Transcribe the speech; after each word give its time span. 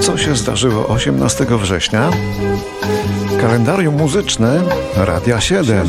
Co 0.00 0.18
się 0.18 0.36
zdarzyło 0.36 0.88
18 0.88 1.44
września? 1.44 2.10
Kalendarium 3.40 3.96
muzyczne 3.96 4.60
Radia 4.96 5.40
7. 5.40 5.88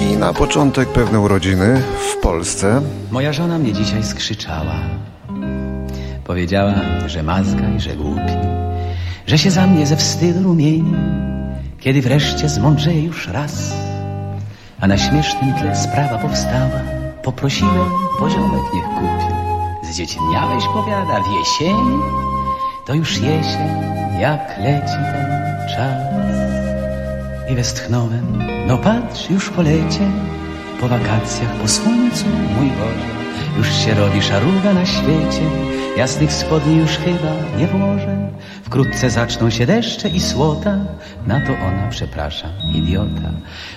I 0.00 0.16
na 0.16 0.32
początek 0.32 0.88
pewne 0.88 1.20
urodziny 1.20 1.82
w 2.12 2.16
Polsce. 2.16 2.82
Moja 3.10 3.32
żona 3.32 3.58
mnie 3.58 3.72
dzisiaj 3.72 4.04
skrzyczała. 4.04 4.74
Powiedziała, 6.24 6.74
że 7.06 7.22
mazga 7.22 7.68
i 7.76 7.80
że 7.80 7.96
głupi, 7.96 8.32
że 9.26 9.38
się 9.38 9.50
za 9.50 9.66
mnie 9.66 9.86
ze 9.86 9.96
wstydu 9.96 10.42
rumieni, 10.42 10.94
kiedy 11.80 12.02
wreszcie 12.02 12.48
zmądrzeje 12.48 13.02
już 13.02 13.28
raz. 13.28 13.72
A 14.80 14.86
na 14.86 14.98
śmiesznym 14.98 15.54
tle 15.54 15.76
sprawa 15.76 16.18
powstała. 16.18 16.80
Poprosiłem, 17.22 17.90
poziomek 18.18 18.62
niech 18.74 18.84
kupi. 18.84 19.33
Zdziecieniałeś, 19.90 20.64
powiada, 20.72 21.20
w 21.20 21.26
jesieni? 21.38 21.98
To 22.84 22.94
już 22.94 23.18
jesień, 23.18 23.68
jak 24.20 24.58
leci 24.58 24.96
ten 25.12 25.68
czas. 25.76 26.14
I 27.50 27.54
westchnąłem, 27.54 28.38
no 28.66 28.78
patrz, 28.78 29.30
już 29.30 29.50
po 29.50 29.62
lecie, 29.62 30.10
po 30.80 30.88
wakacjach, 30.88 31.50
po 31.62 31.68
słońcu, 31.68 32.24
mój 32.56 32.70
Boże. 32.70 33.14
Już 33.58 33.72
się 33.72 33.94
robi 33.94 34.22
szaruga 34.22 34.74
na 34.74 34.86
świecie, 34.86 35.42
jasnych 35.96 36.32
spodni 36.32 36.76
już 36.76 36.90
chyba 36.90 37.58
nie 37.58 37.66
włożę. 37.66 38.28
Wkrótce 38.62 39.10
zaczną 39.10 39.50
się 39.50 39.66
deszcze 39.66 40.08
i 40.08 40.20
słota, 40.20 40.76
na 41.26 41.40
to 41.40 41.52
ona, 41.52 41.88
przepraszam, 41.90 42.50
idiota. 42.74 43.30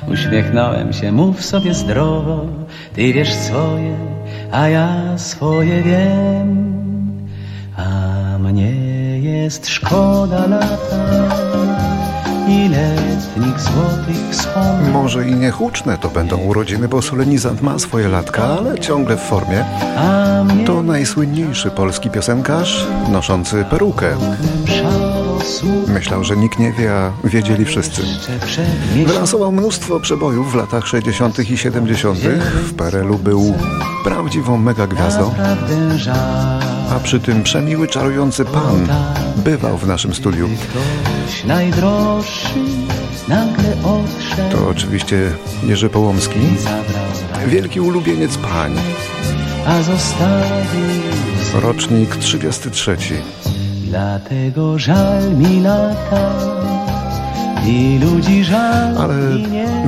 Uśmiechnąłem 0.07 0.93
się, 0.93 1.11
mów 1.11 1.45
sobie 1.45 1.73
zdrowo, 1.73 2.45
ty 2.93 3.13
wiesz 3.13 3.33
swoje, 3.33 3.97
a 4.51 4.67
ja 4.67 5.17
swoje 5.17 5.83
wiem. 5.83 6.77
A 7.77 8.37
mnie 8.37 8.71
jest 9.19 9.67
szkoda 9.67 10.47
lata 10.47 10.97
i 12.47 12.69
letnich 12.69 13.59
złotych 13.59 14.29
wspomnień. 14.31 14.91
Może 14.93 15.27
i 15.27 15.35
niehuczne 15.35 15.97
to 15.97 16.09
będą 16.09 16.37
urodziny, 16.37 16.87
bo 16.87 17.01
solenizant 17.01 17.61
ma 17.61 17.79
swoje 17.79 18.07
latka, 18.07 18.43
ale 18.43 18.79
ciągle 18.79 19.17
w 19.17 19.21
formie. 19.21 19.65
To 20.65 20.83
najsłynniejszy 20.83 21.71
polski 21.71 22.09
piosenkarz 22.09 22.87
noszący 23.11 23.65
perukę. 23.69 24.15
Myślał, 25.87 26.23
że 26.23 26.37
nikt 26.37 26.59
nie 26.59 26.71
wie, 26.71 26.93
a 26.93 27.11
wiedzieli 27.27 27.65
wszyscy. 27.65 28.01
Wylansował 29.05 29.51
mnóstwo 29.51 29.99
przebojów 29.99 30.51
w 30.51 30.55
latach 30.55 30.87
60. 30.87 31.49
i 31.49 31.57
70. 31.57 32.19
W 32.53 32.73
PRL-u 32.73 33.17
był 33.17 33.55
prawdziwą 34.03 34.57
megagwiazdą, 34.57 35.33
a 36.91 36.99
przy 36.99 37.19
tym 37.19 37.43
przemiły, 37.43 37.87
czarujący 37.87 38.45
pan 38.45 38.87
bywał 39.37 39.77
w 39.77 39.87
naszym 39.87 40.13
studiu. 40.13 40.49
To 44.51 44.67
oczywiście 44.69 45.31
Jerzy 45.63 45.89
Połomski, 45.89 46.39
wielki 47.47 47.79
ulubieniec 47.79 48.37
pań, 48.37 48.73
rocznik 51.61 52.15
33. 52.15 52.97
Dlatego 53.89 54.79
żal 54.79 55.33
mi 55.35 55.61
lata 55.61 56.31
i 57.65 57.99
ludzi 58.01 58.43
żal 58.43 58.97
Ale 58.97 59.15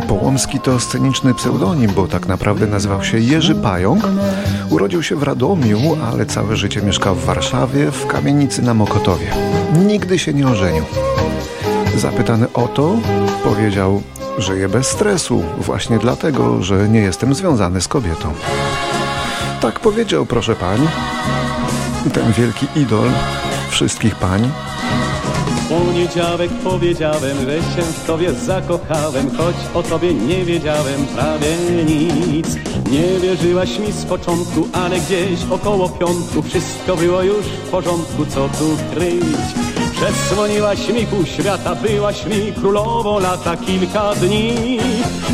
Połomski 0.07 0.59
to 0.59 0.79
sceniczny 0.79 1.33
pseudonim, 1.33 1.91
bo 1.95 2.07
tak 2.07 2.27
naprawdę 2.27 2.67
nazywał 2.67 3.03
się 3.03 3.19
Jerzy 3.19 3.55
Pająk. 3.55 4.07
Urodził 4.69 5.03
się 5.03 5.15
w 5.15 5.23
Radomiu, 5.23 5.79
ale 6.11 6.25
całe 6.25 6.55
życie 6.55 6.81
mieszkał 6.81 7.15
w 7.15 7.25
Warszawie, 7.25 7.91
w 7.91 8.07
kamienicy 8.07 8.61
na 8.61 8.73
Mokotowie. 8.73 9.27
Nigdy 9.87 10.19
się 10.19 10.33
nie 10.33 10.47
ożenił. 10.47 10.83
Zapytany 11.97 12.53
o 12.53 12.67
to, 12.67 12.95
powiedział, 13.43 14.01
że 14.37 14.57
je 14.57 14.69
bez 14.69 14.87
stresu, 14.87 15.43
właśnie 15.57 15.99
dlatego, 15.99 16.63
że 16.63 16.89
nie 16.89 16.99
jestem 16.99 17.35
związany 17.35 17.81
z 17.81 17.87
kobietą. 17.87 18.33
Tak 19.61 19.79
powiedział, 19.79 20.25
proszę 20.25 20.55
pań, 20.55 20.87
ten 22.13 22.31
wielki 22.31 22.67
idol 22.75 23.09
wszystkich 23.69 24.15
pań. 24.15 24.51
Poniedziałek 25.69 26.51
powiedziałem, 26.63 27.37
że 27.37 27.57
się 27.57 27.81
w 27.81 28.05
tobie 28.05 28.33
zakochałem, 28.33 29.31
choć 29.37 29.55
o 29.73 29.83
tobie 29.83 30.13
nie 30.13 30.45
wiedziałem 30.45 31.05
prawie 31.15 31.55
nic. 31.85 32.47
Nie 32.91 33.19
wierzyłaś 33.19 33.79
mi 33.79 33.91
z 33.91 34.05
początku, 34.05 34.67
ale 34.73 34.99
gdzieś 34.99 35.39
około 35.51 35.89
piątku 35.89 36.41
wszystko 36.41 36.95
było 36.95 37.21
już 37.21 37.45
w 37.45 37.69
porządku, 37.69 38.25
co 38.25 38.49
tu 38.49 38.77
kryć. 38.93 39.69
Przesłoniłaś 39.91 40.89
mi 40.89 41.05
pół 41.05 41.25
świata, 41.25 41.75
byłaś 41.75 42.25
mi 42.25 42.53
królową 42.53 43.19
lata 43.19 43.57
kilka 43.57 44.15
dni. 44.15 44.79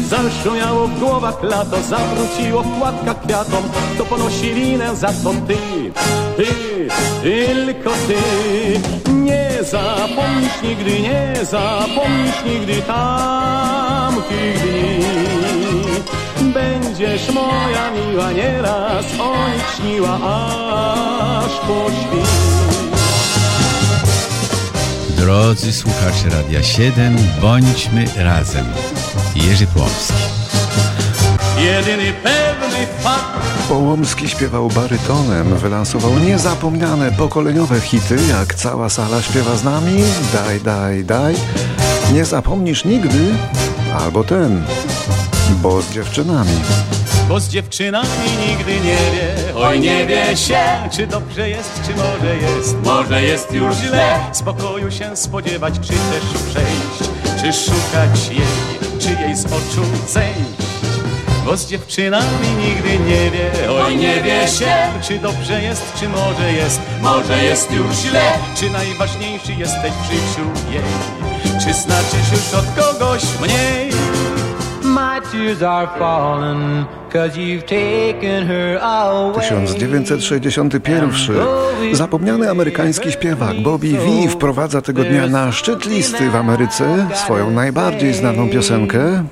Zaszumiało 0.09 0.87
w 0.87 0.99
głowach 0.99 1.43
lato, 1.43 1.83
zawróciło 1.89 2.63
w 2.63 2.79
płatkach 2.79 3.21
kwiatom, 3.21 3.63
to 3.97 4.05
ponosi 4.05 4.53
linę 4.53 4.95
za 4.95 5.07
to 5.07 5.33
ty, 5.47 5.57
ty, 6.37 6.87
tylko 7.25 7.89
ty. 8.07 8.17
Nie 9.11 9.63
zapomnisz 9.63 10.61
nigdy, 10.63 10.99
nie 10.99 11.33
zapomnisz 11.45 12.43
nigdy 12.45 12.81
tamtych 12.81 14.59
dni. 14.61 15.05
Będziesz 16.53 17.29
moja 17.29 17.91
miła, 17.91 18.31
nieraz 18.31 19.05
o 19.19 19.35
nich 19.49 19.75
śniła, 19.75 20.13
aż 20.13 21.51
po 21.51 21.89
świt. 21.91 22.29
Drodzy 25.17 25.73
słuchacze 25.73 26.29
Radia 26.29 26.63
7, 26.63 27.17
bądźmy 27.41 28.05
razem. 28.15 28.65
Jerzy 29.35 29.67
Płomski. 29.67 30.13
Jedyny 31.57 32.13
pewny 32.23 32.64
Połomski 33.69 34.29
śpiewał 34.29 34.67
barytonem, 34.69 35.57
wylansował 35.57 36.19
niezapomniane 36.19 37.11
pokoleniowe 37.11 37.79
hity, 37.81 38.17
jak 38.29 38.55
cała 38.55 38.89
sala 38.89 39.21
śpiewa 39.21 39.55
z 39.55 39.63
nami, 39.63 40.03
daj, 40.33 40.61
daj, 40.61 41.05
daj, 41.05 41.35
nie 42.13 42.25
zapomnisz 42.25 42.85
nigdy, 42.85 43.19
albo 43.99 44.23
ten, 44.23 44.63
bo 45.61 45.81
z 45.81 45.91
dziewczynami. 45.91 46.51
bo 47.29 47.39
z 47.39 47.49
dziewczynami 47.49 48.07
nigdy 48.47 48.73
nie 48.73 48.81
wie. 48.81 49.35
Oj, 49.55 49.79
nie 49.79 50.05
wie 50.05 50.37
się, 50.37 50.59
czy 50.91 51.07
dobrze 51.07 51.49
jest, 51.49 51.81
czy 51.87 51.91
może 51.95 52.35
jest. 52.37 52.75
Może 52.83 53.23
jest 53.23 53.51
już 53.51 53.75
źle, 53.75 54.19
spokoju 54.31 54.91
się 54.91 55.15
spodziewać, 55.15 55.73
czy 55.79 55.87
też 55.93 56.41
przejść, 56.49 57.11
czy 57.41 57.53
szukać 57.53 58.27
jej, 58.29 58.99
czy 58.99 59.21
jej 59.21 59.35
z 59.35 59.45
oczu 59.45 59.81
zejść. 60.07 60.74
Bo 61.45 61.57
z 61.57 61.67
dziewczynami 61.67 62.47
nigdy 62.59 62.89
nie 62.89 63.31
wie, 63.31 63.71
oj 63.71 63.97
nie 63.97 64.21
wie 64.21 64.47
się, 64.47 64.75
czy 65.01 65.19
dobrze 65.19 65.61
jest, 65.61 65.93
czy 65.99 66.09
może 66.09 66.53
jest, 66.53 66.81
może 67.01 67.43
jest 67.43 67.71
już 67.71 67.95
źle, 67.95 68.21
czy 68.55 68.69
najważniejszy 68.69 69.53
jesteś 69.53 69.91
w 69.91 70.05
życiu 70.05 70.49
jej, 70.71 70.81
czy 71.59 71.73
znaczysz 71.73 72.31
już 72.31 72.53
od 72.53 72.65
kogoś 72.85 73.23
mniej. 73.41 73.89
My 74.83 75.21
tears 75.31 75.61
are 75.61 75.87
falling, 75.99 76.87
cause 77.13 77.37
you've 77.37 77.61
taken 77.61 78.47
her 78.47 78.79
away. 78.81 79.41
1961. 79.41 81.11
Zapomniany 81.93 82.49
amerykański 82.49 83.11
śpiewak 83.11 83.61
Bobby 83.61 83.97
V 83.97 84.29
wprowadza 84.29 84.81
tego 84.81 85.03
dnia 85.03 85.27
na 85.27 85.51
szczyt 85.51 85.85
listy 85.85 86.29
w 86.29 86.35
Ameryce 86.35 87.07
swoją 87.13 87.51
najbardziej 87.51 88.13
znaną 88.13 88.49
piosenkę 88.49 89.23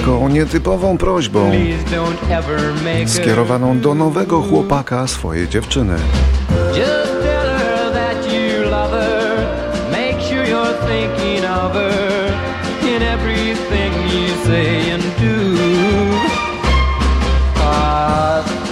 taką 0.00 0.28
nietypową 0.28 0.98
prośbą 0.98 1.52
skierowaną 3.06 3.80
do 3.80 3.94
nowego 3.94 4.42
chłopaka 4.42 5.06
swojej 5.06 5.48
dziewczyny. 5.48 5.94
Just 6.74 7.12
tell 7.22 7.58
her 7.58 7.92
that 7.92 8.32
you 8.32 8.70
love 8.70 8.90
her. 8.90 9.46
Make 9.92 10.20
sure 10.20 10.46
you're 10.46 10.74
thinking 10.86 11.44
of 11.44 11.72
her 11.72 12.32
in 12.82 13.02
everything 13.02 13.92
you 14.12 14.28
say 14.46 14.90
and 14.90 15.02
do. 15.02 15.60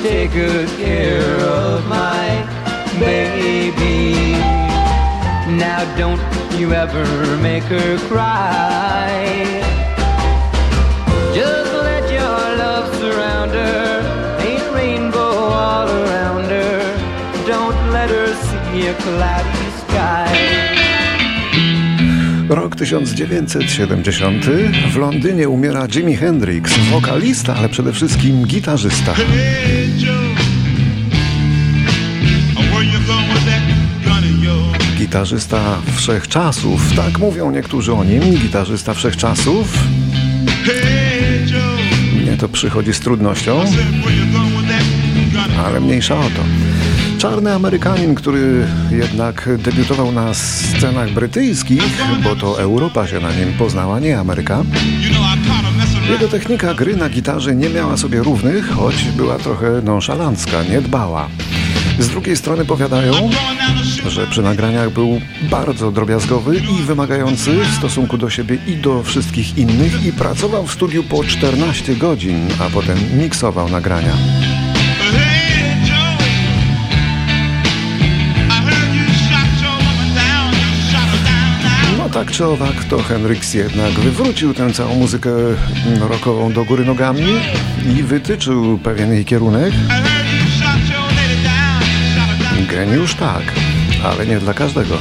Take 0.02 0.32
good 0.32 0.68
care 0.78 1.36
of 1.40 1.86
my 1.88 2.44
baby. 3.00 4.36
Now 5.58 5.84
don't 5.98 6.20
you 6.58 6.72
ever 6.72 7.36
make 7.42 7.64
her 7.64 7.98
cry. 8.08 9.77
Rok 22.48 22.76
1970. 22.76 24.46
W 24.92 24.96
Londynie 24.96 25.48
umiera 25.48 25.88
Jimi 25.88 26.16
Hendrix, 26.16 26.78
wokalista, 26.90 27.54
ale 27.56 27.68
przede 27.68 27.92
wszystkim 27.92 28.46
gitarzysta. 28.46 29.14
Gitarzysta 34.98 35.60
wszechczasów, 35.96 36.80
tak 36.96 37.18
mówią 37.18 37.50
niektórzy 37.50 37.92
o 37.92 38.04
nim, 38.04 38.22
gitarzysta 38.22 38.94
wszechczasów. 38.94 39.78
Mnie 42.22 42.36
to 42.36 42.48
przychodzi 42.48 42.94
z 42.94 43.00
trudnością, 43.00 43.64
ale 45.66 45.80
mniejsza 45.80 46.18
o 46.18 46.22
to. 46.22 46.67
Czarny 47.18 47.54
Amerykanin, 47.54 48.14
który 48.14 48.66
jednak 48.90 49.48
debiutował 49.58 50.12
na 50.12 50.34
scenach 50.34 51.10
brytyjskich, 51.10 51.82
bo 52.24 52.36
to 52.36 52.60
Europa 52.60 53.06
się 53.06 53.20
na 53.20 53.32
nim 53.32 53.52
poznała, 53.58 54.00
nie 54.00 54.18
Ameryka. 54.18 54.62
Jego 56.10 56.28
technika 56.28 56.74
gry 56.74 56.96
na 56.96 57.08
gitarze 57.08 57.54
nie 57.54 57.68
miała 57.68 57.96
sobie 57.96 58.22
równych, 58.22 58.68
choć 58.70 59.04
była 59.04 59.38
trochę 59.38 59.82
nonszalancka, 59.82 60.62
niedbała. 60.62 61.28
Z 61.98 62.08
drugiej 62.08 62.36
strony 62.36 62.64
powiadają, 62.64 63.12
że 64.08 64.26
przy 64.26 64.42
nagraniach 64.42 64.90
był 64.90 65.20
bardzo 65.50 65.92
drobiazgowy 65.92 66.56
i 66.56 66.82
wymagający 66.82 67.60
w 67.64 67.74
stosunku 67.74 68.18
do 68.18 68.30
siebie 68.30 68.58
i 68.66 68.76
do 68.76 69.02
wszystkich 69.02 69.58
innych 69.58 70.06
i 70.06 70.12
pracował 70.12 70.66
w 70.66 70.72
studiu 70.72 71.04
po 71.04 71.24
14 71.24 71.96
godzin, 71.96 72.48
a 72.60 72.70
potem 72.70 72.98
miksował 73.18 73.68
nagrania. 73.68 74.12
Tak 82.28 82.36
czy 82.36 82.46
owak, 82.46 82.84
to 82.84 83.02
Hendrix 83.02 83.54
jednak 83.54 83.90
wywrócił 83.90 84.54
tę 84.54 84.72
całą 84.72 84.94
muzykę 84.94 85.30
rockową 86.00 86.52
do 86.52 86.64
góry 86.64 86.84
nogami 86.84 87.24
i 87.96 88.02
wytyczył 88.02 88.78
pewien 88.78 89.12
jej 89.12 89.24
kierunek. 89.24 89.72
Geniusz 92.70 93.14
tak, 93.14 93.42
ale 94.04 94.26
nie 94.26 94.38
dla 94.38 94.54
każdego. 94.54 94.98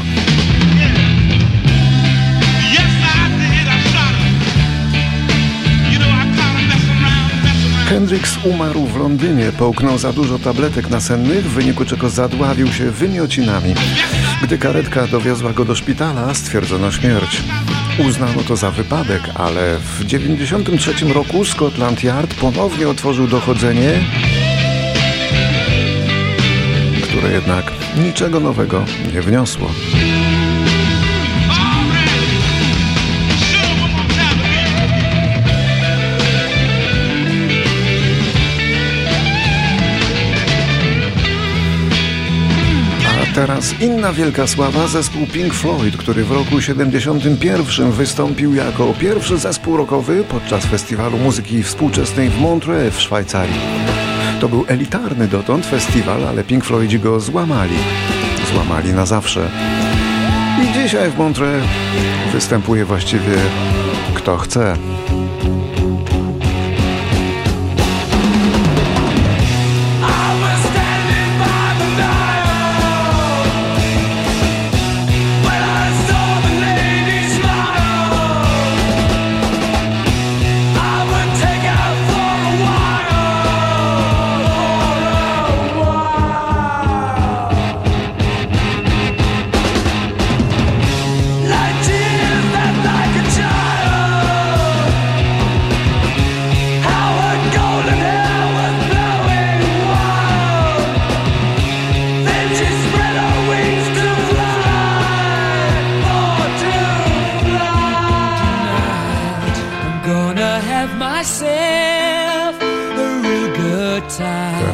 Hendrix 7.89 8.37
umarł 8.43 8.85
w 8.85 8.97
Londynie, 8.97 9.51
połknął 9.57 9.97
za 9.97 10.13
dużo 10.13 10.39
tabletek 10.39 10.89
nasennych, 10.89 11.45
w 11.45 11.53
wyniku 11.53 11.85
czego 11.85 12.09
zadławił 12.09 12.73
się 12.73 12.91
wymiocinami. 12.91 13.73
Gdy 14.43 14.57
karetka 14.57 15.07
dowiozła 15.07 15.53
go 15.53 15.65
do 15.65 15.75
szpitala, 15.75 16.33
stwierdzono 16.33 16.91
śmierć. 16.91 17.43
Uznano 18.07 18.43
to 18.47 18.55
za 18.55 18.71
wypadek, 18.71 19.21
ale 19.35 19.79
w 19.79 20.05
1993 20.05 21.13
roku 21.13 21.45
Scotland 21.45 22.03
Yard 22.03 22.33
ponownie 22.33 22.89
otworzył 22.89 23.27
dochodzenie, 23.27 23.99
które 27.03 27.31
jednak 27.31 27.71
niczego 27.97 28.39
nowego 28.39 28.85
nie 29.13 29.21
wniosło. 29.21 29.71
Teraz 43.37 43.81
inna 43.81 44.13
wielka 44.13 44.47
sława, 44.47 44.87
zespół 44.87 45.27
Pink 45.27 45.53
Floyd, 45.53 45.97
który 45.97 46.23
w 46.23 46.31
roku 46.31 46.61
71 46.61 47.91
wystąpił 47.91 48.55
jako 48.55 48.93
pierwszy 48.99 49.37
zespół 49.37 49.77
rockowy 49.77 50.23
podczas 50.23 50.65
festiwalu 50.65 51.17
muzyki 51.17 51.63
współczesnej 51.63 52.29
w 52.29 52.39
Montreux 52.39 52.95
w 52.95 53.01
Szwajcarii. 53.01 53.59
To 54.39 54.49
był 54.49 54.65
elitarny 54.67 55.27
dotąd 55.27 55.65
festiwal, 55.65 56.27
ale 56.27 56.43
Pink 56.43 56.65
Floydzi 56.65 56.99
go 56.99 57.19
złamali. 57.19 57.75
Złamali 58.53 58.93
na 58.93 59.05
zawsze. 59.05 59.49
I 60.63 60.73
dzisiaj 60.73 61.11
w 61.11 61.17
Montreux 61.17 61.63
występuje 62.33 62.85
właściwie 62.85 63.35
kto 64.15 64.37
chce. 64.37 64.77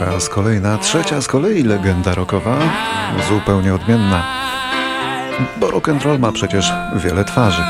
Teraz 0.05 0.29
kolejna, 0.29 0.77
trzecia 0.77 1.21
z 1.21 1.27
kolei 1.27 1.63
legenda 1.63 2.15
rockowa, 2.15 2.57
zupełnie 3.29 3.73
odmienna. 3.73 4.23
Bo 5.57 5.71
rock 5.71 5.89
and 5.89 6.03
roll 6.03 6.19
ma 6.19 6.31
przecież 6.31 6.71
wiele 6.95 7.25
twarzy. 7.25 7.63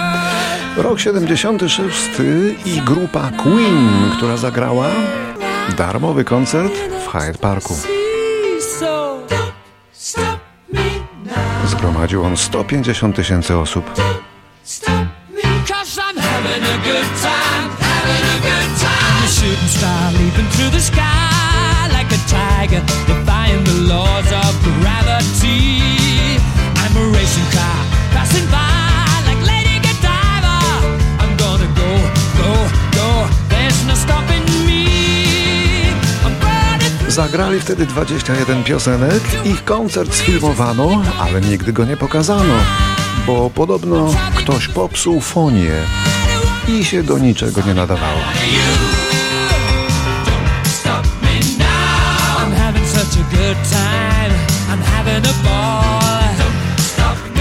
Rok 0.77 0.99
76 0.99 2.09
i 2.65 2.81
grupa 2.81 3.31
Queen, 3.43 4.11
która 4.17 4.37
zagrała 4.37 4.87
darmowy 5.77 6.23
koncert 6.23 6.73
w 7.05 7.11
Hyde 7.11 7.37
Parku. 7.37 7.75
Zgromadził 11.65 12.23
on 12.23 12.37
150 12.37 13.15
tysięcy 13.15 13.57
osób. 13.57 13.85
shooting 19.27 19.67
star 19.67 20.11
leaping 20.13 20.49
through 20.51 20.71
the 20.71 20.79
sky 20.79 21.22
tiger, 22.63 22.81
defying 23.07 23.63
the 23.63 23.93
laws 23.93 24.31
of 24.31 24.53
gravity. 24.63 25.81
I'm 26.81 26.95
a 26.97 27.05
racing 27.17 27.49
car 27.51 27.79
passing 28.11 28.45
by 28.51 28.67
like 29.27 29.41
Lady 29.45 29.79
Godiva. 29.85 30.57
I'm 31.19 31.33
gonna 31.37 31.69
go, 31.75 31.91
go, 32.39 32.51
go. 32.99 33.09
There's 33.49 33.79
no 33.87 33.95
stopping 33.95 34.45
me. 34.67 34.83
Zagrali 37.07 37.59
wtedy 37.59 37.85
21 37.85 38.63
piosenek. 38.63 39.23
Ich 39.45 39.63
koncert 39.63 40.15
sfilmowano, 40.15 41.01
ale 41.19 41.41
nigdy 41.41 41.73
go 41.73 41.85
nie 41.85 41.97
pokazano, 41.97 42.55
bo 43.27 43.49
podobno 43.49 44.13
ktoś 44.35 44.67
popsuł 44.67 45.21
fonię 45.21 45.71
i 46.67 46.85
się 46.85 47.03
do 47.03 47.17
niczego 47.17 47.61
nie 47.61 47.73
nadawało. 47.73 48.19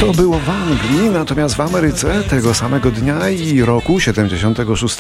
To 0.06 0.12
było 0.12 0.38
w 0.38 0.48
Anglii, 0.48 1.10
natomiast 1.10 1.54
w 1.54 1.60
Ameryce 1.60 2.22
tego 2.22 2.54
samego 2.54 2.90
dnia 2.90 3.28
i 3.30 3.62
roku 3.62 4.00
76 4.00 4.96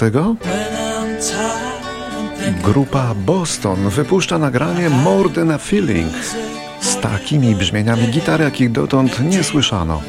grupa 2.64 3.14
Boston 3.14 3.88
wypuszcza 3.88 4.38
nagranie 4.38 4.90
More 4.90 5.30
Than 5.30 5.50
a 5.50 5.58
Feeling 5.58 6.12
z 6.80 6.96
takimi 7.00 7.54
brzmieniami 7.54 8.08
gitar, 8.08 8.40
jakich 8.40 8.72
dotąd 8.72 9.20
nie 9.20 9.44
słyszano. 9.44 10.02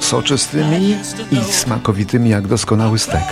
Soczystymi 0.00 0.96
i 1.32 1.52
smakowitymi 1.52 2.30
jak 2.30 2.46
doskonały 2.46 2.98
stek. 2.98 3.24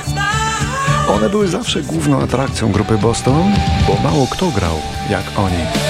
One 1.08 1.30
były 1.30 1.48
zawsze 1.48 1.82
główną 1.82 2.22
atrakcją 2.22 2.72
grupy 2.72 2.98
Boston, 2.98 3.52
bo 3.86 4.02
mało 4.02 4.26
kto 4.32 4.50
grał 4.50 4.76
jak 5.10 5.24
oni. 5.36 5.89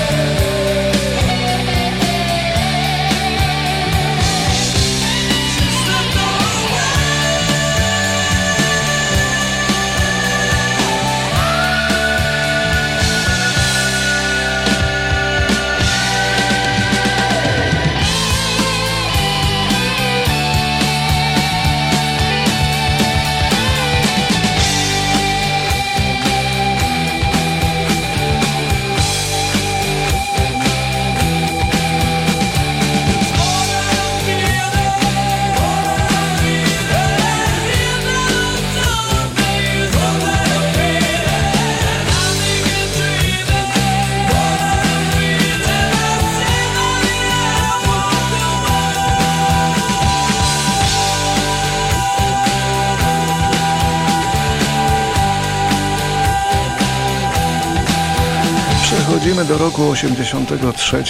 Przechodzimy 59.40 59.44
do 59.44 59.58
roku 59.64 59.90
83, 59.90 61.04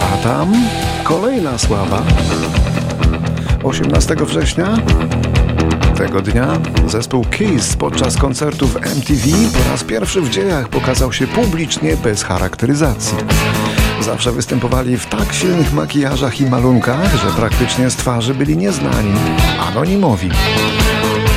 a 0.00 0.16
tam 0.16 0.52
kolejna 1.04 1.58
sława. 1.58 2.02
18 3.64 4.16
września 4.16 4.76
tego 5.96 6.22
dnia 6.22 6.58
zespół 6.86 7.24
Kiss 7.24 7.76
podczas 7.76 8.16
koncertu 8.16 8.68
w 8.68 8.76
MTV 8.76 9.28
po 9.52 9.70
raz 9.70 9.84
pierwszy 9.84 10.20
w 10.20 10.30
dziejach 10.30 10.68
pokazał 10.68 11.12
się 11.12 11.26
publicznie 11.26 11.96
bez 11.96 12.22
charakteryzacji. 12.22 13.18
Zawsze 14.00 14.32
występowali 14.32 14.98
w 14.98 15.06
tak 15.06 15.32
silnych 15.32 15.72
makijażach 15.72 16.40
i 16.40 16.46
malunkach, 16.46 17.16
że 17.16 17.30
praktycznie 17.36 17.90
z 17.90 17.96
twarzy 17.96 18.34
byli 18.34 18.56
nieznani, 18.56 19.12
anonimowi. 19.68 20.28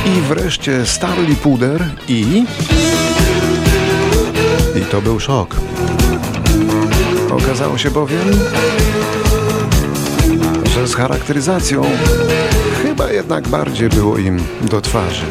I 0.06 0.20
wreszcie 0.20 0.86
Starly 0.86 1.36
Puder 1.36 1.84
i... 2.08 2.44
I 4.76 4.80
to 4.80 5.02
był 5.02 5.20
szok. 5.20 5.56
Okazało 7.54 7.78
się 7.78 7.90
bowiem, 7.90 8.30
że 10.74 10.86
z 10.86 10.94
charakteryzacją 10.94 11.82
chyba 12.82 13.10
jednak 13.10 13.48
bardziej 13.48 13.88
było 13.88 14.18
im 14.18 14.42
do 14.60 14.80
twarzy. 14.80 15.24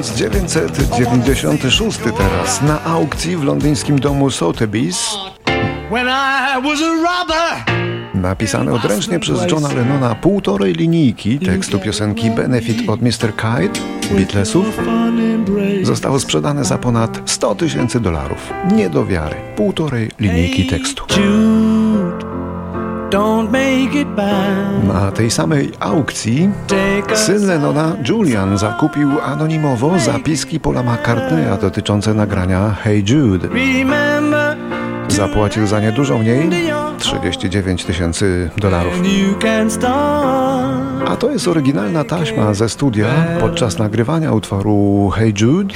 Tysiąc 0.00 0.18
dziewięćset 0.18 0.96
dziewięćdziesiąty 0.96 1.70
szósty 1.70 2.12
teraz 2.18 2.62
na 2.62 2.84
aukcji 2.84 3.36
w 3.36 3.44
londyńskim 3.44 3.98
domu 3.98 4.28
Sotheby's. 4.28 5.16
Napisane 8.14 8.72
odręcznie 8.72 9.18
przez 9.18 9.50
Johna 9.50 9.68
Lennona 9.72 10.14
półtorej 10.14 10.74
linijki 10.74 11.38
tekstu 11.38 11.78
piosenki 11.78 12.30
Benefit 12.30 12.88
od 12.88 13.02
Mr. 13.02 13.36
Kite 13.36 13.80
Beatlesów 14.10 14.80
zostało 15.82 16.20
sprzedane 16.20 16.64
za 16.64 16.78
ponad 16.78 17.20
100 17.26 17.54
tysięcy 17.54 18.00
dolarów. 18.00 18.52
Nie 18.72 18.90
do 18.90 19.06
wiary. 19.06 19.36
Półtorej 19.56 20.10
linijki 20.18 20.66
tekstu. 20.66 21.04
Na 24.82 25.10
tej 25.10 25.30
samej 25.30 25.72
aukcji 25.80 26.50
syn 27.14 27.46
Lennona, 27.46 27.96
Julian, 28.08 28.58
zakupił 28.58 29.20
anonimowo 29.20 29.98
zapiski 29.98 30.60
Paula 30.60 30.82
McCartneya 30.82 31.58
dotyczące 31.60 32.14
nagrania 32.14 32.70
Hey 32.82 33.04
Jude. 33.08 33.48
Zapłacił 35.08 35.66
za 35.66 35.80
nie 35.80 35.92
dużo 35.92 36.18
mniej 36.18 36.50
39 36.98 37.84
tysięcy 37.84 38.50
dolarów. 38.56 38.92
A 41.08 41.16
to 41.16 41.30
jest 41.30 41.48
oryginalna 41.48 42.04
taśma 42.04 42.54
ze 42.54 42.68
studia 42.68 43.08
podczas 43.40 43.78
nagrywania 43.78 44.32
utworu 44.32 45.10
Hey 45.14 45.32
Jude, 45.40 45.74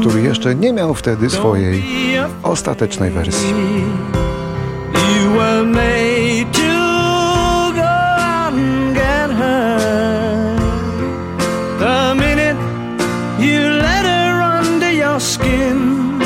który 0.00 0.22
jeszcze 0.22 0.54
nie 0.54 0.72
miał 0.72 0.94
wtedy 0.94 1.30
swojej 1.30 1.82
ostatecznej 2.42 3.10
wersji. 3.10 3.54
Skin, 15.20 16.18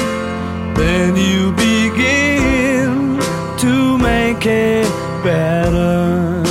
then 0.75 1.17
you 1.17 1.52
begin 1.52 3.19
to 3.59 3.99
make 3.99 4.47
it 4.47 4.93
better. 5.25 6.43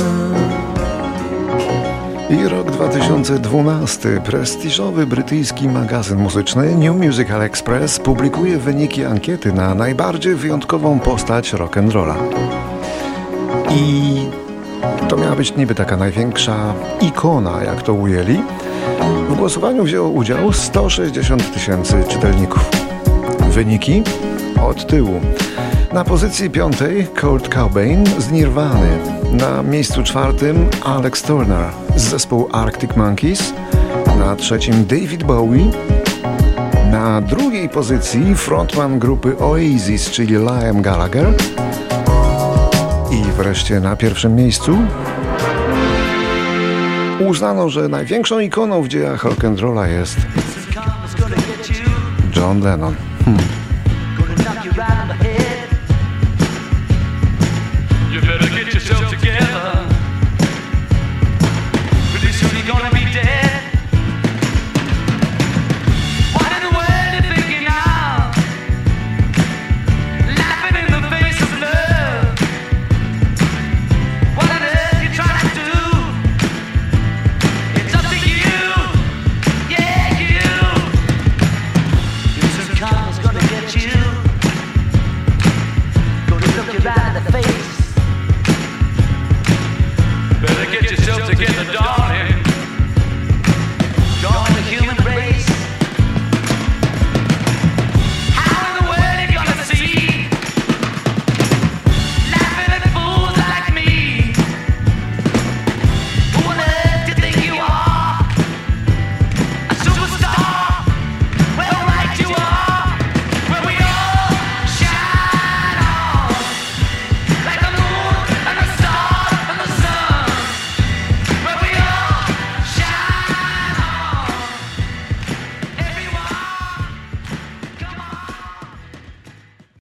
I 2.30 2.48
rok 2.48 2.70
2012. 2.70 4.20
Prestiżowy 4.24 5.06
brytyjski 5.06 5.68
magazyn 5.68 6.18
muzyczny 6.18 6.74
New 6.76 6.96
Musical 6.96 7.42
Express 7.42 7.98
publikuje 7.98 8.58
wyniki 8.58 9.04
ankiety 9.04 9.52
na 9.52 9.74
najbardziej 9.74 10.34
wyjątkową 10.34 10.98
postać 10.98 11.52
rock'n'rolla. 11.52 12.14
I 13.70 14.14
to 15.08 15.16
miała 15.16 15.36
być 15.36 15.56
niby 15.56 15.74
taka 15.74 15.96
największa 15.96 16.74
ikona, 17.00 17.64
jak 17.64 17.82
to 17.82 17.94
ujęli. 17.94 18.40
W 19.28 19.34
głosowaniu 19.36 19.84
wzięło 19.84 20.08
udział 20.08 20.52
160 20.52 21.54
tysięcy 21.54 22.04
czytelników. 22.08 22.70
Wyniki 23.50 24.02
od 24.62 24.86
tyłu. 24.86 25.20
Na 25.92 26.04
pozycji 26.04 26.50
piątej 26.50 27.06
Kurt 27.20 27.54
Cobain 27.54 28.06
z 28.18 28.30
Nirwany. 28.30 28.98
Na 29.32 29.62
miejscu 29.62 30.02
czwartym 30.02 30.68
Alex 30.84 31.22
Turner 31.22 31.64
z 31.96 32.02
zespołu 32.02 32.48
Arctic 32.52 32.96
Monkeys. 32.96 33.54
Na 34.18 34.36
trzecim 34.36 34.86
David 34.86 35.24
Bowie. 35.24 35.64
Na 36.90 37.20
drugiej 37.20 37.68
pozycji 37.68 38.34
frontman 38.34 38.98
grupy 38.98 39.38
Oasis, 39.38 40.10
czyli 40.10 40.34
Liam 40.34 40.82
Gallagher. 40.82 41.26
I 43.10 43.22
wreszcie 43.36 43.80
na 43.80 43.96
pierwszym 43.96 44.34
miejscu 44.34 44.78
uznano, 47.28 47.68
że 47.68 47.88
największą 47.88 48.38
ikoną 48.38 48.82
w 48.82 48.88
dziejach 48.88 49.24
rock'n'rolla 49.24 49.84
jest 49.84 50.16
John 52.36 52.60
Lennon. 52.60 52.94
Hmm. 53.24 53.61